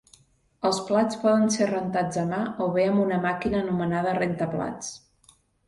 Els 0.69 0.79
plats 0.87 1.19
poden 1.25 1.45
ser 1.57 1.67
rentats 1.73 2.19
a 2.23 2.25
mà 2.33 2.41
o 2.67 2.71
bé 2.79 2.87
amb 2.95 3.05
una 3.05 3.21
màquina 3.29 3.63
anomenada 3.63 4.17
rentaplats. 4.23 4.93